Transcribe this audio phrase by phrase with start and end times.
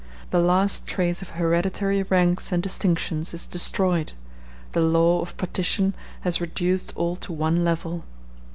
[0.31, 6.91] The last trace of hereditary ranks and distinctions is destroyed—the law of partition has reduced
[6.95, 8.03] all to one level.